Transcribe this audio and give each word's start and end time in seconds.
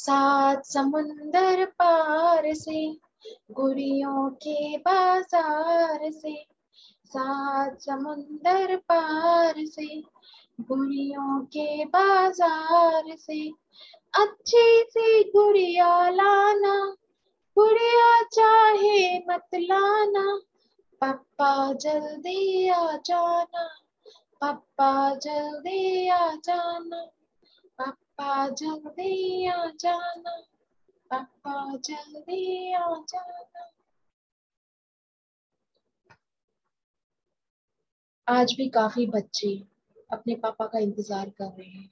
सात 0.00 0.64
समुंदर 0.64 1.64
पार 1.64 2.54
से, 2.54 2.96
गुड़ियों 3.52 4.30
के 4.30 4.76
बाज़ार 4.78 6.10
से। 6.10 6.34
सात 7.04 7.80
समुंदर 7.80 8.76
पार 8.76 9.54
से, 9.58 10.02
गुड़ियों 10.60 11.40
के 11.44 11.84
बाज़ार 11.84 13.16
से। 13.16 13.48
अच्छी 14.14 14.82
सी 14.90 15.24
गुड़िया 15.24 16.10
लाना, 16.10 16.96
गुड़िया 17.56 18.22
चाहे 18.22 19.18
मत 19.18 19.48
लाना। 19.54 20.40
पप्पा 21.02 21.72
जल्दी 21.72 22.68
आ 22.68 22.96
जाना, 22.96 23.68
पप्पा 24.40 25.14
जल्दी 25.14 26.08
आ 26.08 26.28
जाना। 26.34 27.06
जल्दी 28.22 29.46
आ 29.46 29.66
जाना 29.66 30.40
पप्पा 31.10 31.76
जल्दी 31.76 32.72
आ 32.74 32.94
जाना 32.94 33.70
आज 38.28 38.54
भी 38.56 38.68
काफ़ी 38.68 39.06
बच्चे 39.06 39.64
अपने 40.12 40.34
पापा 40.34 40.66
का 40.66 40.78
इंतज़ार 40.78 41.30
कर 41.30 41.44
रहे 41.44 41.68
हैं। 41.68 41.90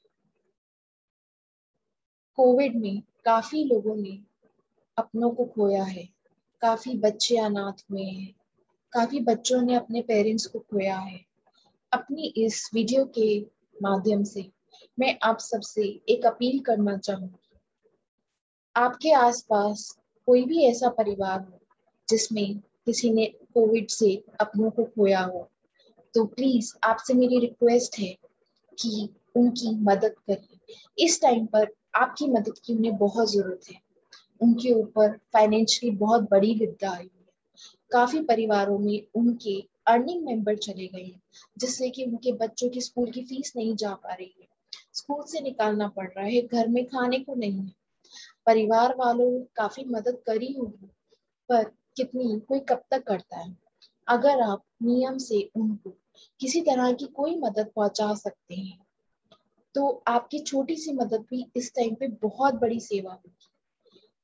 कोविड 2.37 2.77
में 2.77 3.03
काफ़ी 3.25 3.65
लोगों 3.65 3.97
ने 3.97 4.19
अपनों 4.99 5.31
को 5.31 5.45
खोया 5.45 5.85
है। 5.85 6.09
काफ़ी 6.61 6.99
बच्चे 6.99 7.37
अनाथ 7.37 7.85
हुए 7.91 8.05
हैं। 8.05 8.35
काफ़ी 8.93 9.21
बच्चों 9.21 9.63
ने 9.63 9.75
अपने 9.75 10.03
पेरेंट्स 10.03 10.47
को 10.47 10.59
खोया 10.59 10.99
है। 10.99 11.25
अपनी 11.93 12.33
इस 12.37 12.71
वीडियो 12.75 13.05
के 13.05 13.41
माध्यम 13.83 14.25
से 14.25 14.58
मैं 14.99 15.19
आप 15.23 15.39
सबसे 15.39 15.83
एक 16.09 16.27
अपील 16.27 16.61
करना 16.61 16.97
चाहूँगी। 16.99 17.59
आपके 18.77 19.13
आसपास 19.13 19.99
कोई 20.27 20.45
भी 20.45 20.65
ऐसा 20.65 20.89
परिवार 20.89 21.41
हो 21.41 21.61
जिसमें 22.09 22.59
किसी 22.87 23.11
ने 23.11 23.27
कोविड 23.55 23.89
से 23.89 24.25
अपनों 24.41 24.71
को 24.71 24.85
खोया 24.85 25.21
हो 25.21 25.49
तो 26.15 26.25
प्लीज़ 26.25 26.73
आपसे 26.85 27.15
मेरी 27.15 27.39
रिक्वेस्ट 27.39 27.99
है 27.99 28.17
कि 28.79 29.09
उनकी 29.37 29.75
मदद 29.75 30.15
करिए 30.31 31.05
इस 31.05 31.21
टाइम 31.23 31.47
पर 31.47 31.69
आपकी 31.95 32.27
मदद 32.27 32.59
की 32.65 32.75
उन्हें 32.75 32.97
बहुत 32.97 33.33
ज़रूरत 33.33 33.61
है। 33.71 33.81
उनके 34.41 34.73
ऊपर 34.73 35.17
फाइनेंशियली 35.33 35.97
बहुत 35.97 36.31
बड़ी 36.31 36.55
विद्या 36.55 36.91
आई 36.91 37.05
है। 37.05 37.27
काफ़ी 37.93 38.21
परिवारों 38.21 38.79
में 38.79 39.03
उनके 39.15 39.61
अर्निंग 39.87 40.25
मेंबर 40.25 40.57
चले 40.57 40.87
गए 40.87 41.03
हैं, 41.03 41.21
जिससे 41.59 41.91
कि 41.91 42.05
उनके 42.05 42.33
बच्चों 42.33 42.69
की 42.69 42.81
स्कूल 42.81 43.11
की 43.11 43.23
फ़ीस 43.23 43.53
नहीं 43.57 43.77
जा 43.77 43.95
पा 43.95 44.15
रही। 44.15 44.35
स्कूल 44.99 45.25
से 45.25 45.41
निकालना 45.41 45.89
पड़ 45.89 46.09
रहा 46.09 46.25
है, 46.25 46.41
घर 46.43 46.69
में 46.69 46.85
खाने 46.87 47.19
को 47.19 47.35
नहीं 47.35 47.61
है। 47.61 47.73
परिवार 48.47 48.95
वालों 48.97 49.31
काफ़ी 49.57 49.85
मदद 49.87 50.19
करी 50.27 50.53
होगी, 50.53 50.91
पर 51.49 51.65
कितनी, 51.97 52.39
कोई 52.41 52.61
कब 52.61 52.83
तक 52.91 53.07
करता 53.07 53.39
है? 53.39 53.57
अगर 54.09 54.41
आप 54.43 54.63
नियम 54.83 55.19
से 55.19 55.49
उनको 55.57 55.91
किसी 56.41 56.61
तरह 56.61 56.93
की 56.93 57.07
कोई 57.07 57.37
मदद 57.37 57.71
पहुँचा 57.77 58.15
सकते 58.15 58.55
हैं 58.55 58.79
तो 59.75 59.91
आपकी 60.09 60.39
छोटी 60.41 60.77
सी 60.77 60.93
मदद 60.93 61.25
भी 61.31 61.45
इस 61.57 61.75
टाइम 61.75 61.95
पे 61.95 62.07
बहुत 62.23 62.55
बड़ी 62.55 62.79
सेवा 62.81 63.13
होगी। 63.13 63.47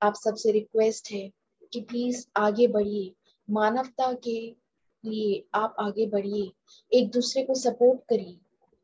आप 0.03 0.15
सबसे 0.15 0.53
रिक्वेस्ट 0.53 1.11
है 1.11 1.31
कि 1.73 1.81
प्लीज़ 1.81 2.27
आगे 2.37 2.67
बढ़िए, 2.69 3.13
मानवता 3.49 4.13
के 4.15 4.39
लिए 5.05 5.45
आप 5.55 5.77
आगे 5.81 6.07
बढ़िए, 6.07 6.51
एक 6.93 7.11
दूसरे 7.11 7.43
को 7.43 7.55
सपोर्ट 7.55 8.01
करिए। 8.09 8.39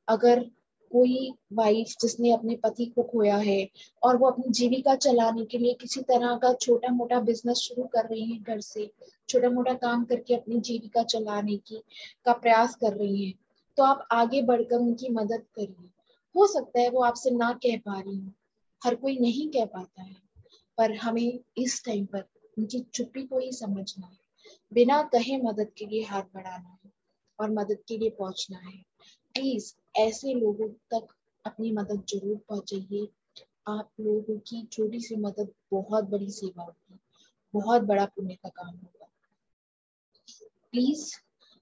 अगर 0.08 0.44
कोई 0.92 1.32
वाइफ 1.52 1.94
जिसने 2.00 2.32
अपने 2.32 2.56
पति 2.56 2.84
को 2.86 3.02
खोया 3.02 3.36
है 3.36 3.68
और 4.02 4.16
वो 4.16 4.30
अपनी 4.30 4.52
जीविका 4.52 4.94
चलाने 4.96 5.44
के 5.44 5.58
लिए 5.58 5.74
किसी 5.80 6.00
तरह 6.02 6.36
का 6.36 6.52
छोटा 6.54 6.88
मोटा 6.92 7.20
बिज़नेस 7.20 7.58
शुरू 7.58 7.84
कर 7.84 8.06
रही 8.06 8.24
है 8.24 8.38
घर 8.38 8.60
से 8.60 8.90
छोटा 9.28 9.50
मोटा 9.50 9.74
काम 9.76 10.04
करके 10.04 10.34
अपनी 10.34 10.60
जीविका 10.60 11.02
चलाने 11.04 11.56
की, 11.56 11.82
का 12.26 12.32
प्रयास 12.34 12.74
कर 12.74 12.96
रही 12.96 13.24
है 13.24 13.32
तो 13.78 13.82
आप 13.82 14.06
आगे 14.12 14.42
बढ़कर 14.42 14.76
उनकी 14.76 15.08
मदद 15.10 15.42
करिए। 15.54 15.88
हो 16.34 16.46
सकता 16.46 16.80
है 16.80 16.88
वो 16.90 17.02
आपसे 17.02 17.30
ना 17.30 17.52
कह 17.62 17.76
पा 17.78 17.98
रही 18.00 18.16
हो, 18.16 18.32
हर 18.82 18.94
कोई 18.94 19.18
नहीं 19.18 19.48
कह 19.48 19.64
पाता 19.66 20.02
है, 20.02 20.16
पर 20.78 20.94
हमें 20.94 21.38
इस 21.58 21.84
टाइम 21.84 22.04
पर 22.06 22.24
उनकी 22.56 22.80
चुप्पी 22.94 23.22
को 23.22 23.38
ही 23.38 23.52
समझना 23.52 24.06
है, 24.06 24.18
बिना 24.72 25.02
कहे 25.12 25.36
मदद 25.38 25.70
के 25.78 25.86
लिए 25.86 26.02
हाथ 26.04 26.22
बढ़ाना 26.34 26.78
है 26.84 26.92
और 27.38 27.50
मदद 27.50 27.78
के 27.88 27.98
लिए 27.98 28.10
पहुँचना 28.10 28.58
है। 28.58 28.76
प्लीज़ 29.34 29.72
ऐसे 29.94 30.34
लोगों 30.34 30.68
तक 30.68 31.06
अपनी 31.44 31.72
मदद 31.72 32.04
ज़रूर 32.08 32.36
पहुंचाइए। 32.48 33.08
आप 33.68 33.90
लोगों 34.00 34.38
की 34.38 34.62
छोटी 34.72 35.00
सी 35.00 35.16
मदद 35.16 35.48
बहुत 35.72 36.04
बड़ी 36.04 36.30
सेवा 36.30 36.62
होगी। 36.62 36.98
बहुत 37.54 37.82
बड़ा 37.82 38.04
पुण्य 38.06 38.34
का 38.34 38.48
काम 38.48 38.74
होगा। 38.74 39.06
प्लीज़ 40.72 41.10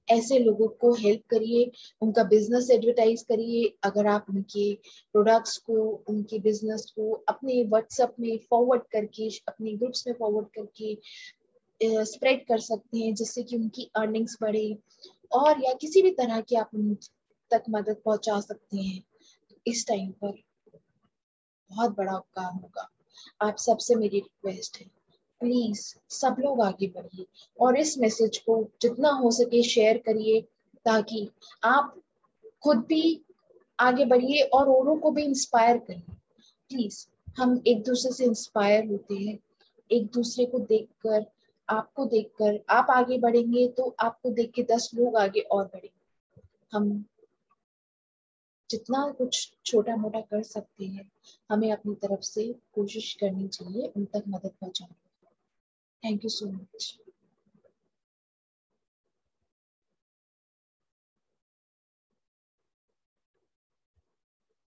ऐसे 0.09 0.39
लोगों 0.39 0.69
को 0.69 0.93
हेल्प 0.95 1.23
करिए, 1.31 1.71
उनका 2.03 2.25
बिज़नेस 2.25 2.71
एडवर्टाइज 2.71 3.23
करिए। 3.23 3.75
अगर 3.85 4.07
आप 4.07 4.27
उनके 4.31 4.75
प्रोडक्ट्स 5.13 5.57
को, 5.59 5.75
उनके 6.09 6.39
बिज़नेस 6.39 6.85
को 6.97 7.13
अपने 7.29 7.63
व्हाट्सएप 7.65 8.15
में 8.21 8.39
फॉरवर्ड 8.51 8.83
करके, 8.93 9.29
अपने 9.49 9.73
ग्रुप्स 9.73 10.07
में 10.07 10.15
फॉरवर्ड 10.15 10.47
करके 10.59 10.97
स्प्रेड 12.05 12.47
कर 12.47 12.59
सकते 12.59 12.99
हैं, 12.99 13.15
जिससे 13.15 13.43
कि 13.43 13.57
उनकी 13.57 13.91
अर्निंग्स 13.97 14.37
बढ़े। 14.41 14.79
और 15.33 15.65
या 15.65 15.73
किसी 15.75 16.03
भी 16.03 16.11
तरह 16.11 16.41
की 16.41 16.57
आप 16.57 16.71
तक 17.51 17.65
मदद 17.71 17.97
पहुँचा 18.05 18.41
सकते 18.41 18.77
हैं। 18.77 19.03
इस 19.67 19.87
टाइम 19.87 20.11
पर 20.23 20.33
बहुत 21.71 21.97
बड़ा 21.97 22.17
उपकार 22.17 22.53
होगा। 22.53 22.89
आप 23.43 23.57
सबसे 23.57 23.95
मेरी 23.95 24.19
रिक्वेस्ट 24.19 24.79
है 24.81 24.87
प्लीज़ 25.41 25.81
सब 26.11 26.37
लोग 26.41 26.61
आगे 26.63 26.87
बढ़िए 26.87 27.27
और 27.61 27.77
इस 27.79 27.99
मैसेज 27.99 28.39
को 28.39 28.63
जितना 28.83 29.11
हो 29.11 29.31
सके 29.31 29.63
शेयर 29.63 29.99
करिए 29.99 30.41
ताकि 30.85 31.29
आप 31.65 31.95
खुद 32.63 32.79
भी 32.79 33.21
आगे 33.79 34.05
बढ़िए 34.05 34.43
और 34.43 34.69
औरों 34.69 34.97
को 34.97 35.11
भी 35.11 35.23
इंस्पायर 35.23 35.79
करिए। 35.79 36.15
प्लीज़ 36.71 37.07
हम 37.39 37.63
एक 37.67 37.83
दूसरे 37.83 38.13
से 38.13 38.25
इंस्पायर 38.25 38.87
होते 38.87 39.15
हैं। 39.15 39.39
एक 39.91 40.07
दूसरे 40.07 40.47
को 40.47 40.59
देखकर, 40.59 41.27
आपको 41.69 42.05
देखकर 42.05 42.59
आप 42.71 42.87
आगे 42.91 43.19
बढ़ेंगे 43.19 43.67
तो 43.69 43.95
आपको 44.01 44.31
देख 44.31 44.51
के 44.51 44.63
दस 44.63 44.91
लोग 44.95 45.17
आगे 45.17 45.41
और 45.41 45.65
बढ़ेंगे। 45.65 46.43
हम 46.73 47.05
जितना 48.71 49.13
कुछ 49.13 49.53
छोटा 49.67 49.97
मोटा 49.97 50.21
कर 50.21 50.43
सकते 50.43 50.85
हैं, 50.85 51.11
हमें 51.51 51.73
अपनी 51.73 51.95
तरफ़ 51.95 52.21
से 52.21 52.55
कोशिश 52.73 53.15
करनी 53.15 53.49
चाहिए, 53.49 53.87
उन 53.97 54.05
तक 54.05 54.25
मदद 54.29 54.51
पहुँचाने 54.61 54.95
थैंक 56.05 56.25
यू 56.25 56.31
सो 56.31 56.47
much. 56.47 57.08